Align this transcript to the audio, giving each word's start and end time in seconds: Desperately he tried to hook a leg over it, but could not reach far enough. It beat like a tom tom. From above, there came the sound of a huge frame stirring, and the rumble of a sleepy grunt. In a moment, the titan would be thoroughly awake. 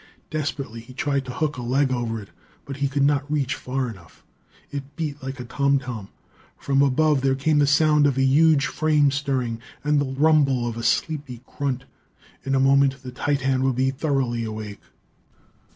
Desperately 0.31 0.79
he 0.79 0.93
tried 0.95 1.25
to 1.25 1.31
hook 1.31 1.57
a 1.57 1.61
leg 1.61 1.91
over 1.91 2.19
it, 2.19 2.31
but 2.65 2.75
could 2.89 3.03
not 3.03 3.31
reach 3.31 3.53
far 3.53 3.87
enough. 3.87 4.23
It 4.71 4.95
beat 4.95 5.21
like 5.21 5.39
a 5.39 5.45
tom 5.45 5.77
tom. 5.77 6.09
From 6.57 6.81
above, 6.81 7.21
there 7.21 7.35
came 7.35 7.59
the 7.59 7.67
sound 7.67 8.07
of 8.07 8.17
a 8.17 8.23
huge 8.23 8.65
frame 8.65 9.11
stirring, 9.11 9.59
and 9.83 10.01
the 10.01 10.05
rumble 10.05 10.67
of 10.67 10.75
a 10.75 10.81
sleepy 10.81 11.41
grunt. 11.45 11.83
In 12.43 12.55
a 12.55 12.59
moment, 12.59 13.03
the 13.03 13.11
titan 13.11 13.61
would 13.61 13.75
be 13.75 13.91
thoroughly 13.91 14.43
awake. 14.43 14.81